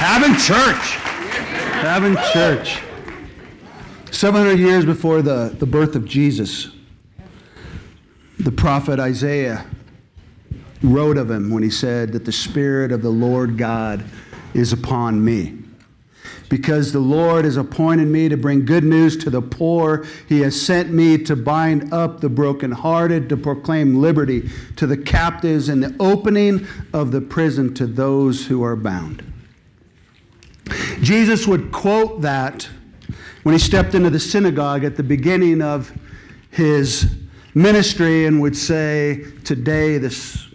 [0.00, 0.94] Having church.
[1.82, 2.80] Having church.
[4.10, 6.70] 700 years before the, the birth of Jesus,
[8.38, 9.66] the prophet Isaiah
[10.82, 14.02] wrote of him when he said that the Spirit of the Lord God
[14.54, 15.58] is upon me.
[16.48, 20.58] Because the Lord has appointed me to bring good news to the poor, He has
[20.58, 25.94] sent me to bind up the brokenhearted, to proclaim liberty to the captives, and the
[26.00, 29.29] opening of the prison to those who are bound.
[31.00, 32.68] Jesus would quote that
[33.42, 35.92] when he stepped into the synagogue at the beginning of
[36.50, 37.16] his
[37.54, 40.46] ministry and would say, Today this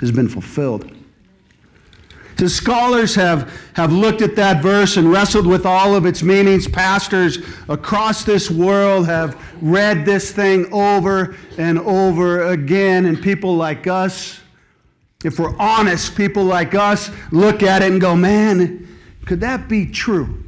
[0.00, 0.94] has been fulfilled.
[2.36, 6.68] The scholars have, have looked at that verse and wrestled with all of its meanings.
[6.68, 7.38] Pastors
[7.68, 13.06] across this world have read this thing over and over again.
[13.06, 14.38] And people like us,
[15.24, 18.87] if we're honest, people like us look at it and go, man,
[19.28, 20.42] could that be true?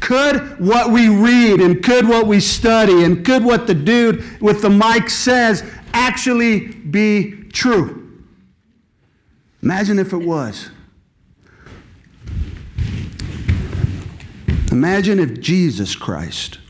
[0.00, 4.62] Could what we read and could what we study and could what the dude with
[4.62, 8.22] the mic says actually be true?
[9.64, 10.70] Imagine if it was.
[14.70, 16.60] Imagine if Jesus Christ,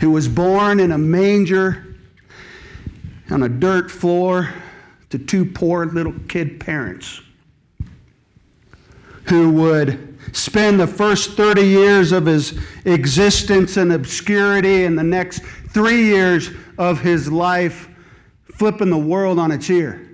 [0.00, 1.94] who was born in a manger
[3.30, 4.52] on a dirt floor
[5.10, 7.20] to two poor little kid parents,
[9.28, 15.42] who would spend the first 30 years of his existence in obscurity and the next
[15.70, 17.88] three years of his life
[18.54, 20.06] flipping the world on its ear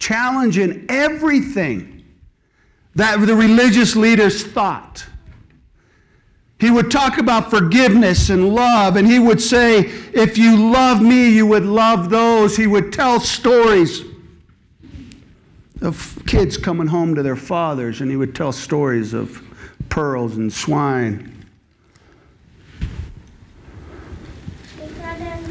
[0.00, 2.02] challenging everything
[2.96, 5.06] that the religious leaders thought.
[6.58, 9.78] He would talk about forgiveness and love, and he would say,
[10.12, 12.56] If you love me, you would love those.
[12.56, 14.02] He would tell stories
[15.80, 19.42] of kids coming home to their fathers, and he would tell stories of
[19.88, 21.36] pearls and swine.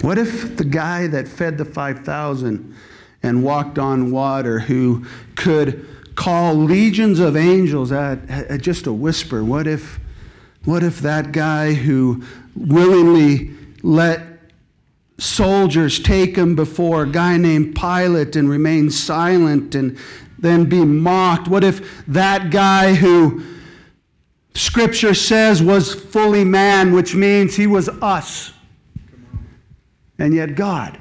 [0.01, 2.75] What if the guy that fed the 5,000
[3.21, 5.05] and walked on water, who
[5.35, 5.85] could
[6.19, 9.41] call legions of angels at, at just a whisper.
[9.41, 9.99] What if,
[10.65, 12.23] what if that guy who
[12.55, 13.51] willingly
[13.83, 14.28] let
[15.19, 19.97] soldiers take him before a guy named Pilate and remain silent and
[20.37, 21.47] then be mocked?
[21.47, 23.43] What if that guy who
[24.55, 28.53] Scripture says was fully man, which means he was us,
[30.17, 30.97] and yet God?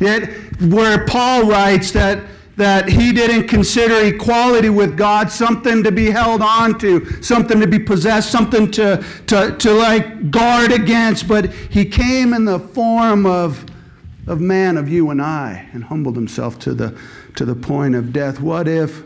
[0.00, 0.30] Yet,
[0.60, 2.24] where Paul writes that,
[2.56, 7.66] that he didn't consider equality with God something to be held on to, something to
[7.66, 13.26] be possessed, something to, to, to like guard against, but he came in the form
[13.26, 13.66] of,
[14.26, 16.98] of man, of you and I, and humbled himself to the,
[17.36, 18.40] to the point of death.
[18.40, 19.02] What if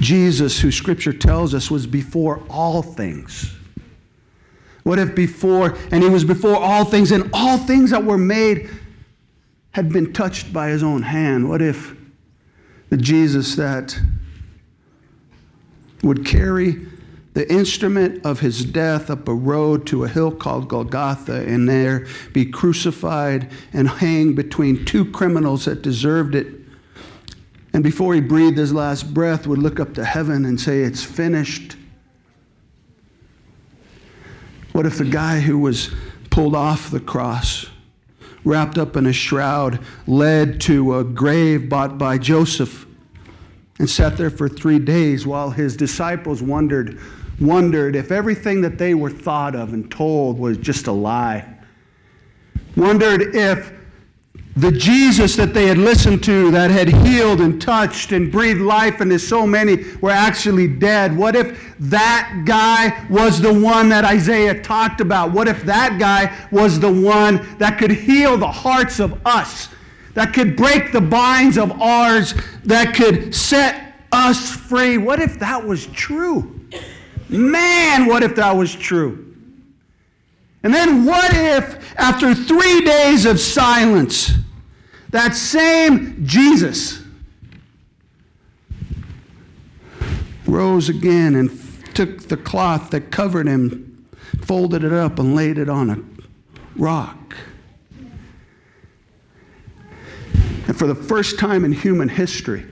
[0.00, 3.54] Jesus, who Scripture tells us was before all things,
[4.82, 8.68] what if before, and he was before all things, and all things that were made
[9.72, 11.48] had been touched by his own hand?
[11.48, 11.94] What if
[12.90, 13.98] the Jesus that
[16.02, 16.86] would carry
[17.34, 22.06] the instrument of his death up a road to a hill called Golgotha and there
[22.32, 26.46] be crucified and hang between two criminals that deserved it.
[27.72, 31.02] And before he breathed his last breath, would look up to heaven and say, It's
[31.02, 31.76] finished.
[34.72, 35.90] What if the guy who was
[36.30, 37.66] pulled off the cross,
[38.44, 42.86] wrapped up in a shroud, led to a grave bought by Joseph,
[43.78, 46.98] and sat there for three days while his disciples wondered,
[47.40, 51.46] wondered if everything that they were thought of and told was just a lie?
[52.76, 53.72] Wondered if
[54.56, 59.00] the Jesus that they had listened to, that had healed and touched and breathed life
[59.00, 61.16] into so many, were actually dead?
[61.16, 65.32] What if that guy was the one that Isaiah talked about?
[65.32, 69.68] What if that guy was the one that could heal the hearts of us,
[70.14, 72.34] that could break the binds of ours,
[72.64, 74.98] that could set us free?
[74.98, 76.60] What if that was true?
[77.30, 79.34] Man, what if that was true?
[80.62, 84.32] And then what if, after three days of silence,
[85.12, 87.02] that same Jesus
[90.46, 91.50] rose again and
[91.94, 94.06] took the cloth that covered him,
[94.40, 95.98] folded it up, and laid it on a
[96.76, 97.36] rock.
[100.66, 102.64] And for the first time in human history,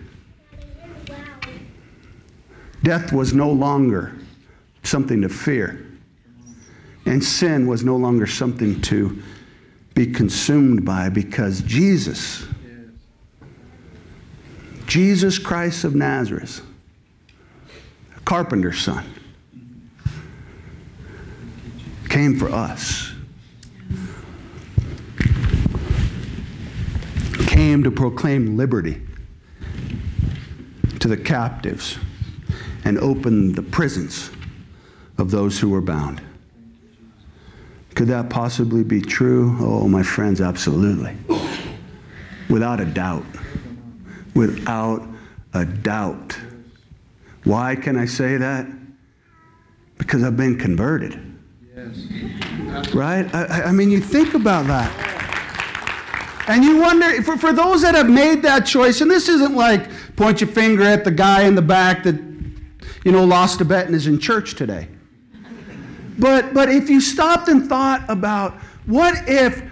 [2.82, 4.16] death was no longer
[4.82, 5.86] something to fear,
[7.04, 9.22] and sin was no longer something to
[9.94, 12.46] be consumed by because Jesus,
[14.86, 16.62] Jesus Christ of Nazareth,
[18.16, 19.04] a carpenter's son,
[22.08, 23.12] came for us.
[27.46, 29.00] Came to proclaim liberty
[30.98, 31.98] to the captives
[32.84, 34.30] and open the prisons
[35.18, 36.20] of those who were bound.
[38.00, 39.54] Could that possibly be true?
[39.60, 41.14] Oh, my friends, absolutely.
[42.48, 43.26] Without a doubt.
[44.34, 45.06] Without
[45.52, 46.34] a doubt.
[47.44, 48.66] Why can I say that?
[49.98, 51.20] Because I've been converted.
[51.76, 52.94] Yes.
[52.94, 53.28] Right?
[53.34, 56.46] I, I, mean, you think about that.
[56.48, 59.90] And you wonder, for, for those that have made that choice, and this isn't like
[60.16, 62.14] point your finger at the guy in the back that,
[63.04, 64.88] you know, lost a bet and is in church today.
[66.20, 68.54] But, but if you stopped and thought about
[68.86, 69.62] what if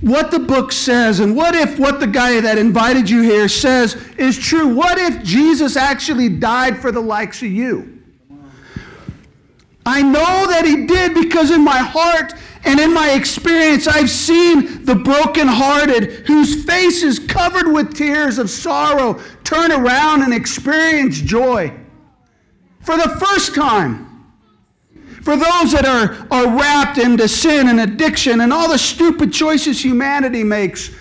[0.00, 3.94] what the book says and what if what the guy that invited you here says
[4.18, 4.74] is true?
[4.74, 8.02] What if Jesus actually died for the likes of you?
[9.86, 12.34] I know that he did because in my heart
[12.64, 18.50] and in my experience, I've seen the brokenhearted whose face is covered with tears of
[18.50, 21.72] sorrow turn around and experience joy
[22.80, 24.15] for the first time.
[25.26, 29.84] For those that are, are wrapped into sin and addiction and all the stupid choices
[29.84, 30.92] humanity makes,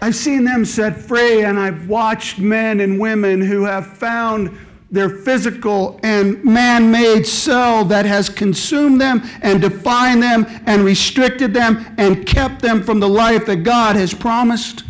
[0.00, 4.56] I've seen them set free, and I've watched men and women who have found
[4.90, 11.52] their physical and man made cell that has consumed them and defined them and restricted
[11.52, 14.84] them and kept them from the life that God has promised.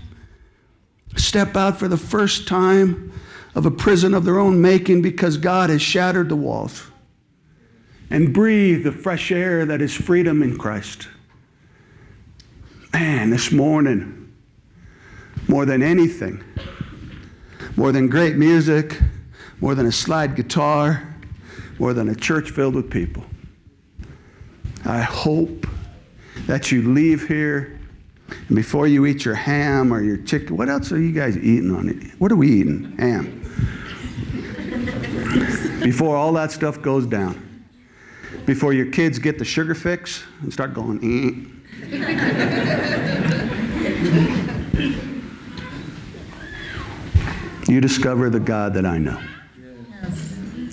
[1.16, 3.12] Step out for the first time
[3.56, 6.89] of a prison of their own making because God has shattered the walls
[8.10, 11.08] and breathe the fresh air that is freedom in Christ.
[12.92, 14.32] Man, this morning,
[15.48, 16.42] more than anything,
[17.76, 19.00] more than great music,
[19.60, 21.16] more than a slide guitar,
[21.78, 23.24] more than a church filled with people,
[24.84, 25.66] I hope
[26.46, 27.80] that you leave here
[28.48, 31.74] and before you eat your ham or your chicken, what else are you guys eating
[31.74, 32.12] on it?
[32.20, 32.96] What are we eating?
[32.98, 33.40] Ham.
[35.82, 37.49] before all that stuff goes down
[38.46, 41.60] before your kids get the sugar fix and start going, eh.
[47.68, 49.20] you discover the God that I know.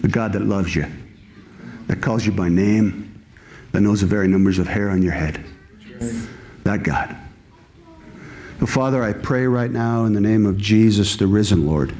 [0.02, 0.86] The God that loves you,
[1.88, 3.24] that calls you by name,
[3.72, 5.44] that knows the very numbers of hair on your head.
[6.64, 7.16] That God.
[8.60, 11.94] So, Father, I pray right now in the name of Jesus, the risen Lord,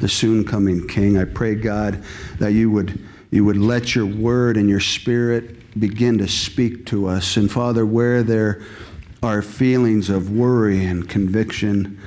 [0.00, 1.18] the soon coming King.
[1.18, 2.02] I pray, God,
[2.38, 3.00] that you would
[3.34, 7.36] you would let your word and your spirit begin to speak to us.
[7.36, 8.62] And Father, where there
[9.24, 12.00] are feelings of worry and conviction,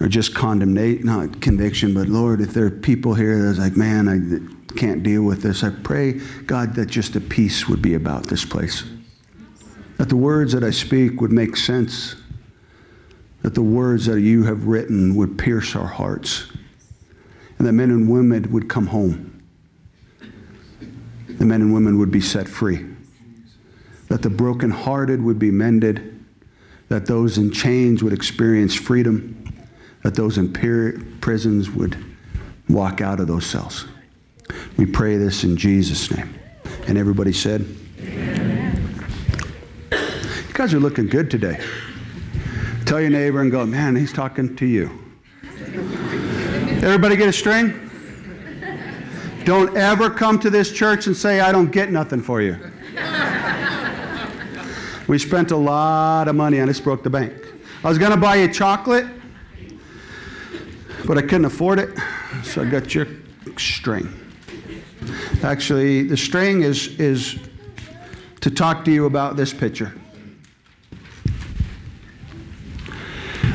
[0.00, 4.08] or just condemnation, not conviction, but Lord, if there are people here that's like, man,
[4.08, 6.12] I can't deal with this, I pray,
[6.46, 8.84] God, that just a peace would be about this place.
[9.98, 12.16] That the words that I speak would make sense.
[13.42, 16.50] That the words that you have written would pierce our hearts.
[17.58, 19.37] And that men and women would come home
[21.38, 22.84] the men and women would be set free,
[24.08, 26.24] that the brokenhearted would be mended,
[26.88, 29.34] that those in chains would experience freedom,
[30.02, 30.52] that those in
[31.20, 31.96] prisons would
[32.68, 33.86] walk out of those cells.
[34.76, 36.34] We pray this in Jesus' name.
[36.86, 37.66] And everybody said,
[38.00, 39.04] Amen.
[39.92, 41.62] You guys are looking good today.
[42.84, 44.90] Tell your neighbor and go, man, he's talking to you.
[46.82, 47.87] Everybody get a string?
[49.48, 52.58] Don't ever come to this church and say, I don't get nothing for you.
[55.08, 57.32] we spent a lot of money on this, broke the bank.
[57.82, 59.06] I was going to buy you chocolate,
[61.06, 61.98] but I couldn't afford it,
[62.44, 63.06] so I got your
[63.56, 64.12] string.
[65.42, 67.38] Actually, the string is, is
[68.42, 69.94] to talk to you about this picture.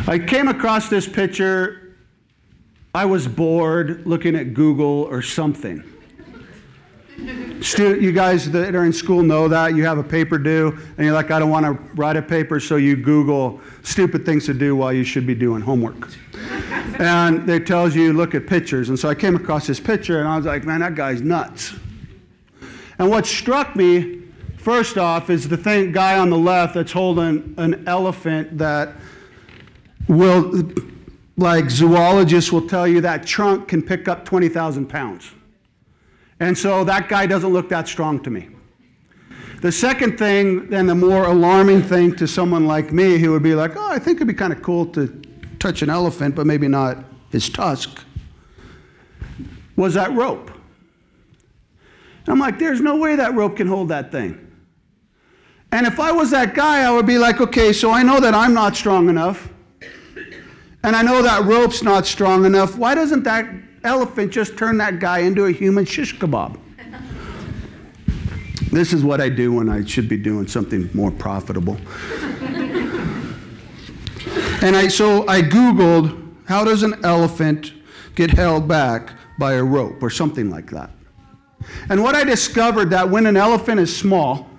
[0.08, 1.83] I came across this picture
[2.96, 5.84] I was bored looking at Google or something.
[7.62, 9.76] Student, you guys that are in school know that.
[9.76, 12.60] You have a paper due, and you're like, I don't want to write a paper,
[12.60, 16.10] so you Google stupid things to do while you should be doing homework.
[17.00, 18.90] and it tells you, look at pictures.
[18.90, 21.74] And so I came across this picture, and I was like, man, that guy's nuts.
[23.00, 24.22] And what struck me,
[24.58, 28.94] first off, is the thing, guy on the left that's holding an elephant that
[30.08, 30.72] will
[31.38, 35.32] like zoologists will tell you that trunk can pick up 20,000 pounds.
[36.40, 38.50] And so that guy doesn't look that strong to me.
[39.62, 43.56] The second thing, and the more alarming thing to someone like me who would be
[43.56, 45.22] like, oh, I think it'd be kind of cool to
[45.58, 48.04] touch an elephant, but maybe not his tusk,
[49.78, 50.52] was that rope.
[52.28, 54.52] I'm like, there's no way that rope can hold that thing.
[55.72, 58.34] And if I was that guy, I would be like, okay, so I know that
[58.34, 59.50] I'm not strong enough.
[60.84, 62.78] And I know that rope's not strong enough.
[62.78, 63.48] Why doesn't that
[63.84, 66.60] elephant just turn that guy into a human shish kebab?
[68.72, 71.78] this is what I do when I should be doing something more profitable.
[74.62, 77.74] and I, so I Googled, how does an elephant
[78.16, 80.90] get held back by a rope or something like that?
[81.90, 84.50] And what I discovered that when an elephant is small,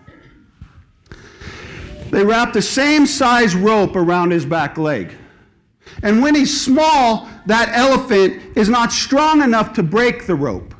[2.11, 5.16] they wrap the same size rope around his back leg.
[6.04, 10.75] And when he's small, that elephant is not strong enough to break the rope.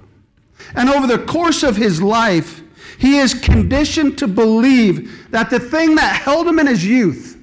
[0.77, 2.61] And over the course of his life,
[2.99, 7.39] he is conditioned to believe that the thing that held him in his youth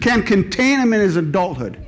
[0.00, 1.86] can contain him in his adulthood.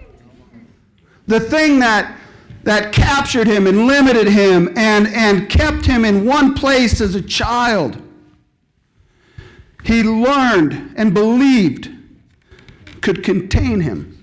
[1.26, 2.18] The thing that,
[2.64, 7.22] that captured him and limited him and, and kept him in one place as a
[7.22, 8.00] child,
[9.82, 11.88] he learned and believed
[13.00, 14.19] could contain him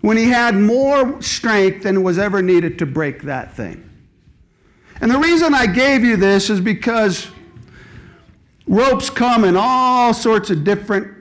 [0.00, 3.86] when he had more strength than was ever needed to break that thing.
[5.00, 7.28] And the reason I gave you this is because
[8.66, 11.16] ropes come in all sorts of different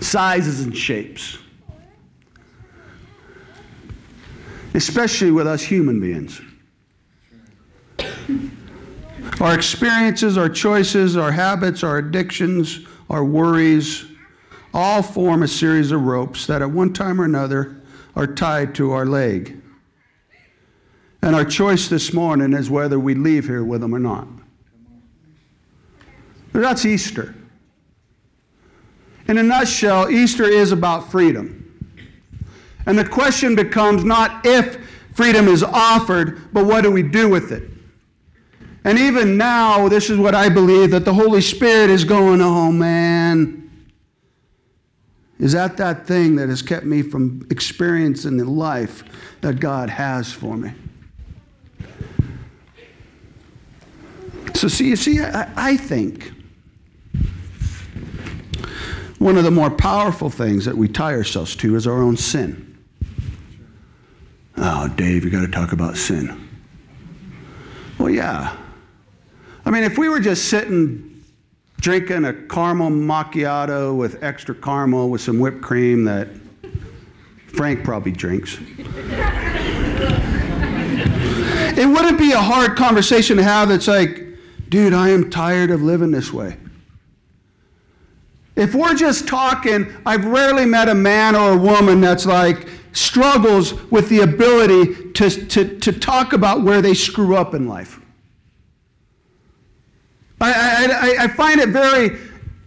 [0.00, 1.38] sizes and shapes,
[4.74, 6.40] especially with us human beings.
[9.40, 14.07] Our experiences, our choices, our habits, our addictions, our worries,
[14.78, 17.82] all form a series of ropes that at one time or another
[18.14, 19.60] are tied to our leg.
[21.20, 24.28] And our choice this morning is whether we leave here with them or not.
[26.52, 27.34] But That's Easter.
[29.26, 31.56] In a nutshell, Easter is about freedom.
[32.86, 37.50] And the question becomes not if freedom is offered, but what do we do with
[37.50, 37.68] it?
[38.84, 42.70] And even now, this is what I believe that the Holy Spirit is going, oh
[42.70, 43.67] man,
[45.38, 49.04] is that that thing that has kept me from experiencing the life
[49.40, 50.72] that God has for me?
[54.54, 56.32] So, see, you see, I, I think
[59.20, 62.64] one of the more powerful things that we tie ourselves to is our own sin.
[64.56, 66.48] Oh, Dave, you got to talk about sin.
[67.98, 68.56] Well, yeah.
[69.64, 71.07] I mean, if we were just sitting
[71.80, 76.28] drinking a caramel macchiato with extra caramel with some whipped cream that
[77.46, 78.58] Frank probably drinks.
[81.76, 84.24] it wouldn't be a hard conversation to have that's like,
[84.68, 86.56] dude, I am tired of living this way.
[88.56, 93.74] If we're just talking, I've rarely met a man or a woman that's like struggles
[93.90, 98.00] with the ability to, to, to talk about where they screw up in life.
[100.40, 102.18] I, I, I find it very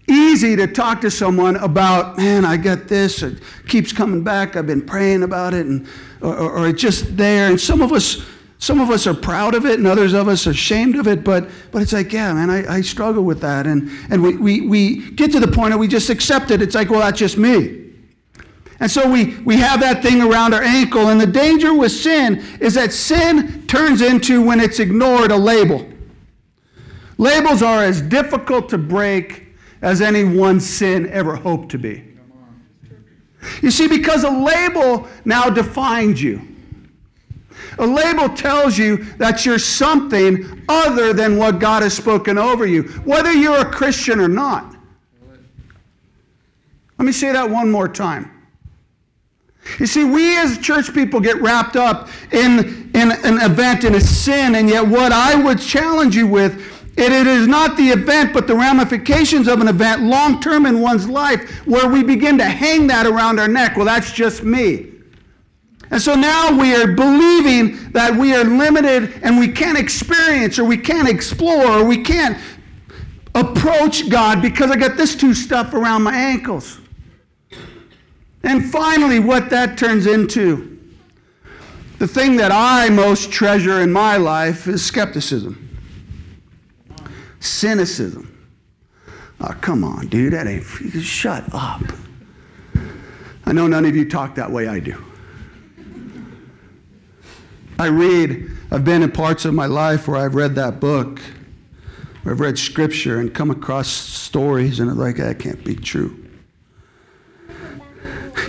[0.10, 3.24] easy to talk to someone about, man, I got this.
[3.24, 4.56] It keeps coming back.
[4.56, 5.88] I've been praying about it, and
[6.22, 7.50] or, or, it's just there.
[7.50, 8.24] And some of us,
[8.60, 11.24] some of us are proud of it, and others of us are ashamed of it.
[11.24, 14.62] But but it's like, yeah, man, I, I struggle with that, and and we, we
[14.62, 16.62] we get to the point that we just accept it.
[16.62, 17.78] It's like, well, that's just me.
[18.82, 21.10] And so we, we have that thing around our ankle.
[21.10, 25.88] And the danger with sin is that sin turns into, when it's ignored, a label.
[27.22, 29.46] Labels are as difficult to break
[29.84, 32.04] as any one sin ever hoped to be.
[33.62, 36.42] You see, because a label now defines you.
[37.78, 42.86] A label tells you that you're something other than what God has spoken over you,
[43.04, 44.76] whether you're a Christian or not.
[46.98, 48.32] Let me say that one more time.
[49.80, 54.02] You see, we as church people get wrapped up in, in an event, in a
[54.02, 58.34] sin, and yet what I would challenge you with it, it is not the event,
[58.34, 62.46] but the ramifications of an event long term in one's life where we begin to
[62.46, 63.78] hang that around our neck.
[63.78, 64.92] Well, that's just me.
[65.90, 70.64] And so now we are believing that we are limited and we can't experience or
[70.64, 72.38] we can't explore or we can't
[73.36, 76.80] approach God because I got this two stuff around my ankles.
[78.44, 80.80] And finally, what that turns into,
[82.00, 85.61] the thing that I most treasure in my life is skepticism.
[87.42, 88.38] Cynicism.
[89.42, 90.34] Oh, come on, dude.
[90.34, 90.64] That ain't.
[91.04, 91.82] Shut up.
[93.46, 95.04] I know none of you talk that way I do.
[97.78, 101.20] I read, I've been in parts of my life where I've read that book
[102.24, 106.18] where I've read scripture and come across stories and it's like, that can't be true.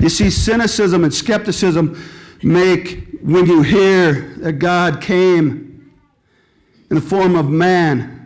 [0.01, 2.01] You see, cynicism and skepticism
[2.43, 5.93] make, when you hear that God came
[6.91, 8.22] in the form of man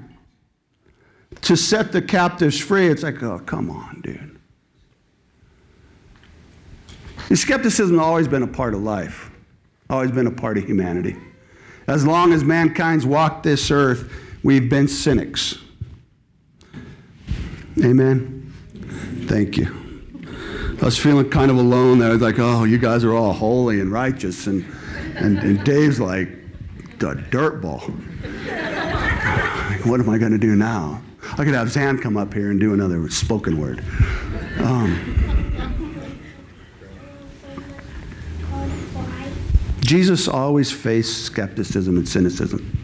[1.47, 4.37] to set the captives free, it's like, oh, come on, dude.
[7.29, 9.31] The skepticism has always been a part of life,
[9.89, 11.17] always been a part of humanity.
[11.87, 14.13] As long as mankind's walked this earth,
[14.43, 15.59] we've been cynics.
[17.85, 18.53] Amen.
[19.27, 19.73] Thank you.
[20.83, 22.11] I was feeling kind of alone there.
[22.11, 24.49] I was like, oh, you guys are all holy and righteous.
[24.49, 24.65] And,
[25.15, 26.29] and, and Dave's like,
[26.99, 27.79] the dirt ball.
[29.85, 31.03] what am I going to do now?
[31.39, 33.85] I could have Zan come up here and do another spoken word.
[34.59, 35.23] Um,
[39.81, 42.79] Jesus always faced skepticism and cynicism.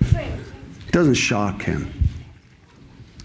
[0.00, 1.92] It doesn't shock him.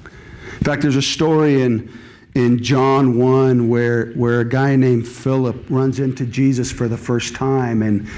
[0.04, 1.92] In fact, there's a story in
[2.36, 7.34] in John 1 where, where a guy named Philip runs into Jesus for the first
[7.34, 8.10] time and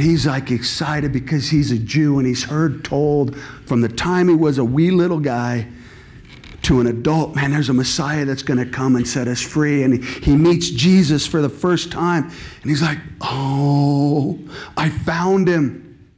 [0.00, 4.30] and he's like excited because he's a Jew and he's heard told from the time
[4.30, 5.66] he was a wee little guy
[6.62, 9.82] to an adult, man, there's a Messiah that's going to come and set us free.
[9.82, 12.24] And he, meets Jesus for the first time.
[12.62, 14.38] And he's like, oh,
[14.74, 16.10] I found him.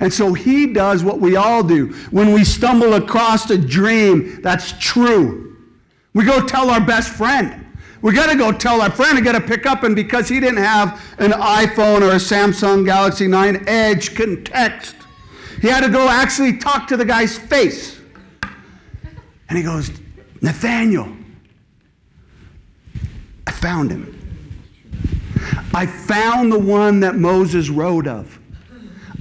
[0.00, 4.72] And so he does what we all do when we stumble across a dream that's
[4.78, 5.58] true.
[6.14, 7.63] We go tell our best friend.
[8.04, 10.38] We got to go tell our friend to get a pick up, and because he
[10.38, 14.94] didn't have an iPhone or a Samsung Galaxy 9 Edge, couldn't text.
[15.62, 17.98] He had to go actually talk to the guy's face.
[19.48, 19.90] And he goes,
[20.42, 21.08] Nathaniel,
[23.46, 24.20] I found him.
[25.72, 28.38] I found the one that Moses wrote of.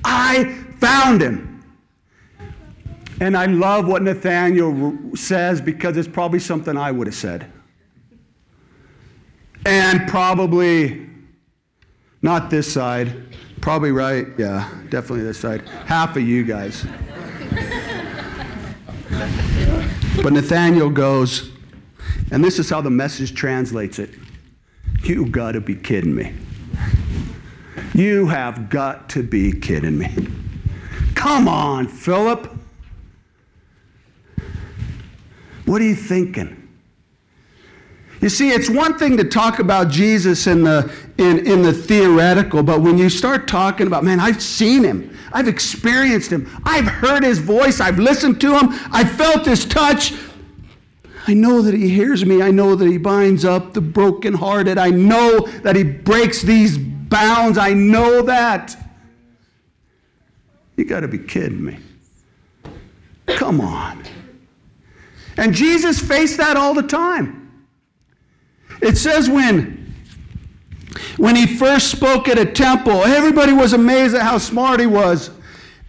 [0.04, 1.64] I found him.
[3.22, 7.53] And I love what Nathaniel says because it's probably something I would have said.
[9.66, 11.08] And probably
[12.22, 13.16] not this side.
[13.62, 14.28] Probably right.
[14.38, 15.68] Yeah, definitely this side.
[15.86, 16.86] Half of you guys.
[20.22, 21.52] but Nathaniel goes,
[22.32, 24.10] and this is how the message translates it
[25.04, 26.34] You got to be kidding me.
[27.94, 30.10] You have got to be kidding me.
[31.16, 32.52] Come on, Philip.
[35.66, 36.63] What are you thinking?
[38.24, 42.64] You see, it's one thing to talk about Jesus in the, in, in the theoretical,
[42.64, 47.26] but when you start talking about, man, I've seen him, I've experienced him, I've heard
[47.26, 50.14] his voice, I've listened to him, I've felt his touch.
[51.28, 52.42] I know that he hears me.
[52.42, 54.78] I know that he binds up the brokenhearted.
[54.78, 57.58] I know that he breaks these bounds.
[57.58, 58.74] I know that.
[60.78, 61.78] You got to be kidding me.
[63.26, 64.02] Come on.
[65.36, 67.43] And Jesus faced that all the time.
[68.84, 69.84] It says when
[71.18, 75.30] when he first spoke at a temple, everybody was amazed at how smart he was.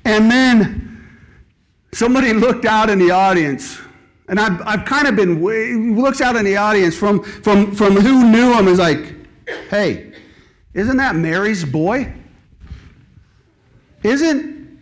[0.04, 1.18] And then
[1.92, 3.78] somebody looked out in the audience.
[4.28, 5.42] And I've, I've kind of been,
[5.96, 9.14] looks out in the audience from, from, from who knew him is like,
[9.70, 10.12] hey,
[10.72, 12.12] isn't that Mary's boy?
[14.02, 14.78] Isn't,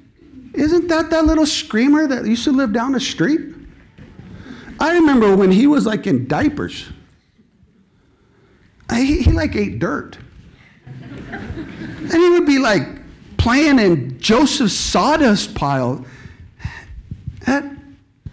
[0.54, 3.40] isn't that that little screamer that used to live down the street?
[4.80, 6.88] I remember when he was like in diapers.
[8.90, 10.18] He, he like ate dirt.
[11.30, 12.82] And he would be like
[13.36, 16.04] playing in Joseph's sawdust pile.
[17.46, 17.64] That,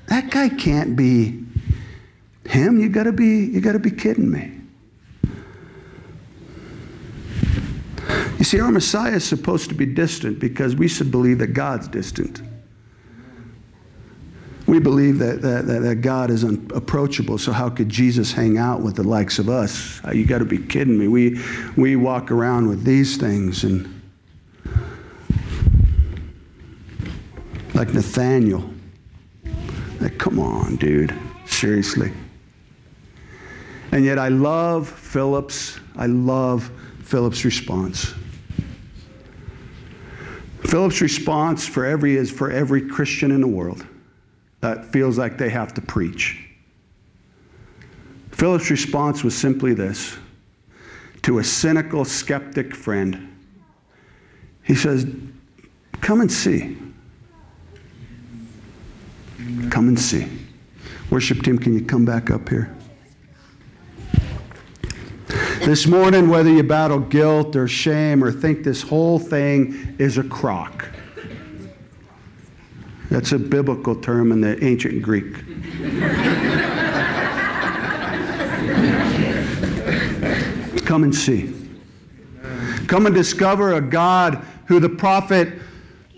[0.08, 1.44] that guy can't be
[2.46, 2.80] him.
[2.80, 4.56] You gotta be, you gotta be kidding me.
[8.38, 11.88] You see, our Messiah is supposed to be distant because we should believe that God's
[11.88, 12.42] distant.
[14.70, 18.98] We believe that, that, that God is unapproachable, so how could Jesus hang out with
[18.98, 20.00] the likes of us?
[20.06, 21.08] Uh, you got to be kidding me.
[21.08, 21.42] We,
[21.76, 24.00] we walk around with these things and
[27.74, 28.64] like Nathaniel.
[30.00, 31.16] Like, come on, dude.
[31.48, 32.14] Seriously.
[33.92, 36.70] And yet I love Philip's, I love
[37.02, 38.14] Philip's response.
[40.66, 43.84] Philip's response for every is for every Christian in the world
[44.62, 46.46] that feels like they have to preach.
[48.32, 50.18] Philip's response was simply this
[51.24, 53.28] to a cynical, skeptic friend.
[54.64, 55.06] He says,
[56.02, 56.78] Come and see.
[59.70, 60.28] Come and see.
[61.10, 62.76] Worship team, can you come back up here?
[65.66, 70.24] This morning, whether you battle guilt or shame or think this whole thing is a
[70.24, 70.88] crock,
[73.10, 75.34] That's a biblical term in the ancient Greek.
[80.86, 81.54] Come and see.
[82.88, 85.54] Come and discover a God who the prophet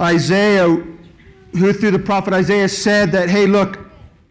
[0.02, 3.80] Isaiah, who through the prophet Isaiah said that, hey, look,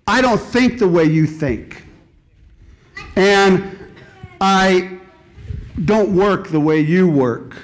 [0.07, 1.85] I don't think the way you think.
[3.17, 3.79] And
[4.41, 4.99] I
[5.85, 7.57] don't work the way you work.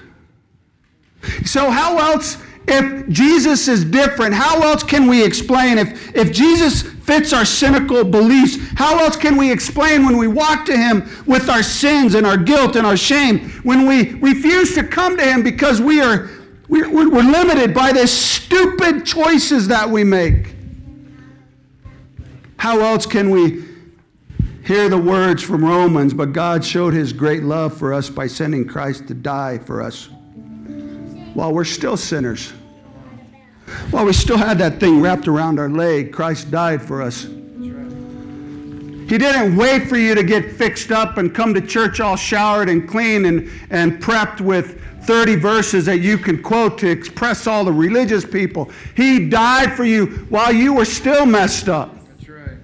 [1.45, 5.79] So, how else, if Jesus is different, how else can we explain?
[5.79, 10.65] If, if Jesus fits our cynical beliefs, how else can we explain when we walk
[10.67, 13.51] to Him with our sins and our guilt and our shame?
[13.63, 16.31] When we refuse to come to Him because we are
[16.69, 20.57] we're, we're limited by the stupid choices that we make.
[22.57, 23.65] How else can we
[24.65, 26.13] hear the words from Romans?
[26.13, 30.09] But God showed his great love for us by sending Christ to die for us
[31.37, 32.51] while we're still sinners.
[33.91, 37.25] While we still had that thing wrapped around our leg, Christ died for us.
[37.25, 42.69] He didn't wait for you to get fixed up and come to church all showered
[42.71, 47.65] and clean and, and prepped with 30 verses that you can quote to express all
[47.65, 48.71] the religious people.
[48.97, 51.95] He died for you while you were still messed up.
[52.17, 52.59] That's right.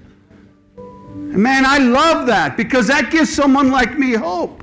[0.76, 4.61] And man, I love that because that gives someone like me hope.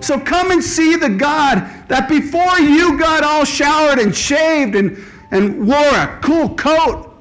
[0.00, 1.58] So come and see the God
[1.88, 4.98] that before you got all showered and shaved and,
[5.30, 7.14] and wore a cool coat,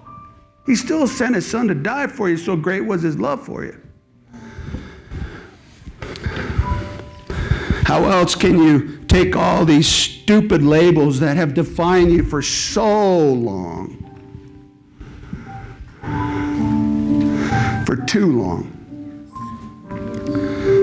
[0.65, 2.37] he still sent his son to die for you.
[2.37, 3.81] So great was his love for you.
[7.85, 13.31] How else can you take all these stupid labels that have defined you for so
[13.31, 14.03] long?
[17.85, 18.76] For too long.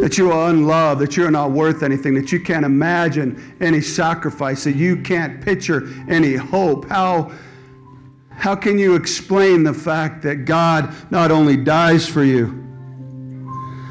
[0.04, 4.64] That you are unloved, that you're not worth anything, that you can't imagine any sacrifice,
[4.64, 6.86] that you can't picture any hope.
[6.90, 7.32] How,
[8.28, 12.48] how can you explain the fact that God not only dies for you,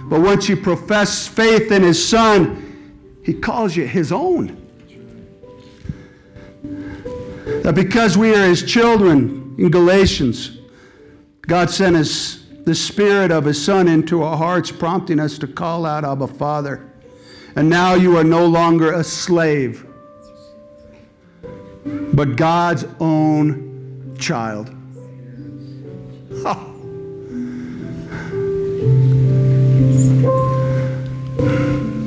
[0.05, 2.63] but once you profess faith in His Son,
[3.23, 4.59] he calls you his own.
[7.63, 10.59] That because we are his children in Galatians,
[11.41, 15.85] God sent us the spirit of his son into our hearts, prompting us to call
[15.85, 16.89] out, Abba, Father.
[17.55, 19.85] And now you are no longer a slave,
[22.13, 24.73] but God's own child.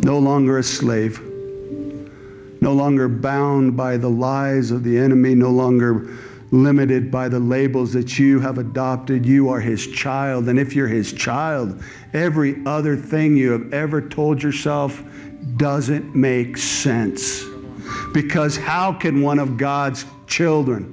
[0.04, 1.20] No longer a slave,
[2.60, 6.08] no longer bound by the lies of the enemy, no longer
[6.62, 9.24] limited by the labels that you have adopted.
[9.24, 10.48] You are his child.
[10.48, 15.02] And if you're his child, every other thing you have ever told yourself
[15.56, 17.44] doesn't make sense.
[18.12, 20.92] Because how can one of God's children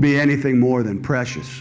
[0.00, 1.60] be anything more than precious?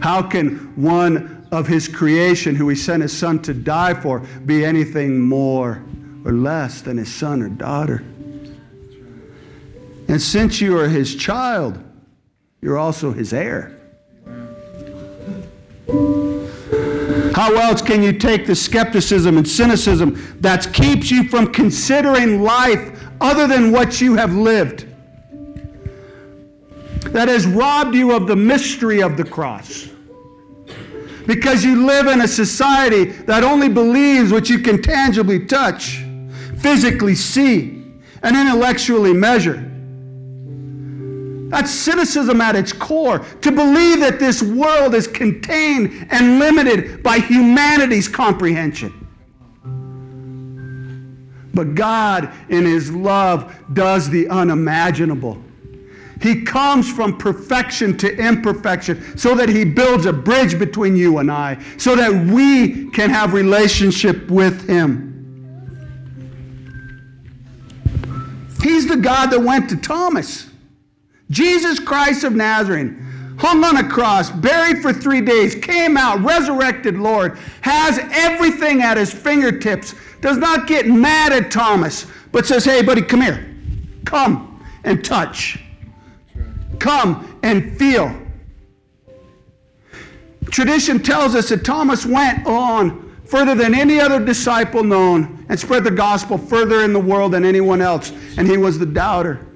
[0.00, 4.64] How can one of his creation, who he sent his son to die for, be
[4.64, 5.82] anything more
[6.24, 8.04] or less than his son or daughter?
[10.10, 11.78] And since you are his child,
[12.60, 13.78] you're also his heir.
[17.32, 23.00] How else can you take the skepticism and cynicism that keeps you from considering life
[23.20, 24.88] other than what you have lived?
[27.12, 29.90] That has robbed you of the mystery of the cross.
[31.24, 36.04] Because you live in a society that only believes what you can tangibly touch,
[36.58, 37.84] physically see,
[38.24, 39.69] and intellectually measure.
[41.50, 43.18] That's cynicism at its core.
[43.18, 49.08] To believe that this world is contained and limited by humanity's comprehension.
[51.52, 55.42] But God, in His love, does the unimaginable.
[56.22, 61.32] He comes from perfection to imperfection so that He builds a bridge between you and
[61.32, 65.08] I, so that we can have relationship with Him.
[68.62, 70.49] He's the God that went to Thomas.
[71.30, 72.92] Jesus Christ of Nazareth,
[73.38, 78.96] hung on a cross, buried for three days, came out, resurrected Lord, has everything at
[78.96, 83.54] his fingertips, does not get mad at Thomas, but says, Hey, buddy, come here.
[84.04, 85.58] Come and touch.
[86.78, 88.14] Come and feel.
[90.46, 95.84] Tradition tells us that Thomas went on further than any other disciple known and spread
[95.84, 99.46] the gospel further in the world than anyone else, and he was the doubter.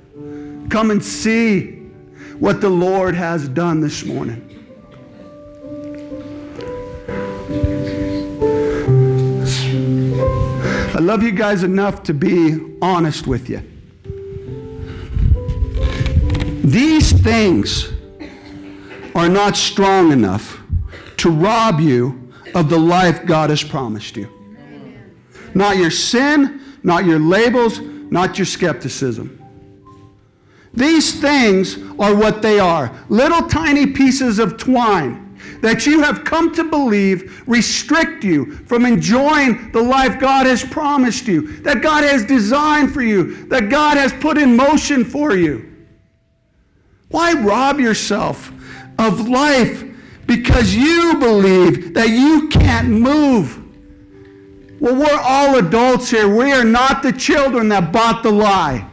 [0.75, 1.67] Come and see
[2.41, 4.41] what the Lord has done this morning.
[10.93, 13.63] I love you guys enough to be honest with you.
[16.65, 17.93] These things
[19.15, 20.61] are not strong enough
[21.19, 24.29] to rob you of the life God has promised you.
[25.55, 29.39] Not your sin, not your labels, not your skepticism.
[30.75, 35.25] These things are what they are little tiny pieces of twine
[35.61, 41.27] that you have come to believe restrict you from enjoying the life God has promised
[41.27, 45.71] you, that God has designed for you, that God has put in motion for you.
[47.09, 48.53] Why rob yourself
[48.99, 49.85] of life
[50.27, 53.59] because you believe that you can't move?
[54.81, 56.29] Well, we're all adults here.
[56.29, 58.87] We are not the children that bought the lie.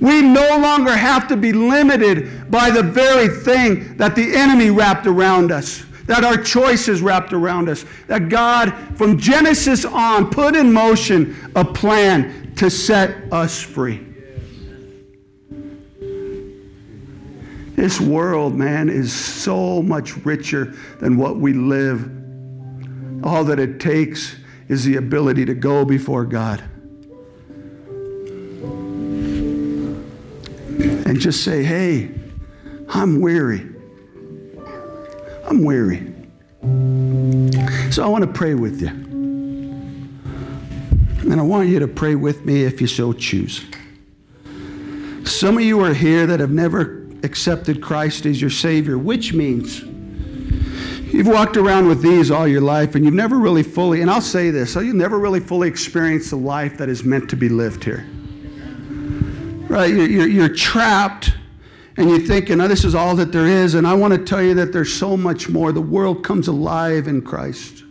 [0.00, 5.06] We no longer have to be limited by the very thing that the enemy wrapped
[5.06, 10.72] around us, that our choices wrapped around us, that God, from Genesis on, put in
[10.72, 14.06] motion a plan to set us free.
[17.76, 22.10] This world, man, is so much richer than what we live.
[23.22, 24.36] All that it takes
[24.68, 26.62] is the ability to go before God.
[31.20, 32.10] Just say, hey,
[32.88, 33.60] I'm weary.
[35.44, 36.14] I'm weary.
[37.92, 38.88] So I want to pray with you.
[41.30, 43.64] And I want you to pray with me if you so choose.
[45.24, 49.82] Some of you are here that have never accepted Christ as your Savior, which means
[51.12, 54.22] you've walked around with these all your life and you've never really fully, and I'll
[54.22, 57.50] say this, so you've never really fully experienced the life that is meant to be
[57.50, 58.06] lived here
[59.70, 59.94] right?
[59.94, 61.32] You're, you're, you're trapped
[61.96, 63.74] and you're thinking, oh, this is all that there is.
[63.74, 65.70] And I want to tell you that there's so much more.
[65.70, 67.84] The world comes alive in Christ.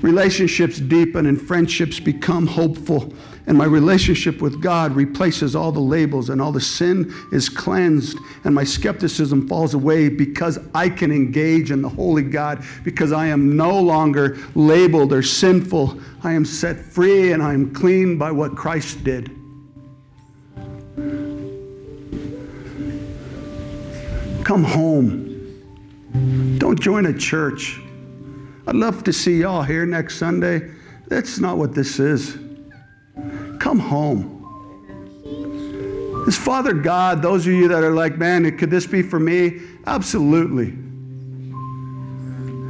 [0.00, 3.12] Relationships deepen and friendships become hopeful.
[3.46, 8.16] And my relationship with God replaces all the labels, and all the sin is cleansed,
[8.44, 13.26] and my skepticism falls away because I can engage in the Holy God, because I
[13.26, 16.00] am no longer labeled or sinful.
[16.22, 19.43] I am set free and I am clean by what Christ did.
[24.44, 26.58] Come home.
[26.58, 27.80] Don't join a church.
[28.66, 30.70] I'd love to see y'all here next Sunday.
[31.08, 32.38] That's not what this is.
[33.58, 34.30] Come home.
[36.26, 39.60] Is Father God, those of you that are like, man, could this be for me?
[39.86, 40.76] Absolutely.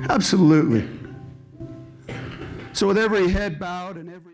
[0.08, 0.88] Absolutely.
[2.72, 4.33] So, with every head bowed and every